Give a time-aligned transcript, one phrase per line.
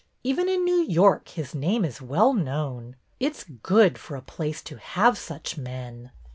[0.23, 2.95] Even in New York his name is well known.
[3.19, 6.09] It 's good for a place to have such men."